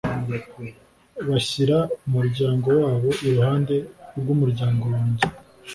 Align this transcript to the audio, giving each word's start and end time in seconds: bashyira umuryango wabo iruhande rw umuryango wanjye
bashyira 1.29 1.77
umuryango 2.07 2.67
wabo 2.81 3.09
iruhande 3.27 3.75
rw 4.19 4.27
umuryango 4.35 4.83
wanjye 4.93 5.25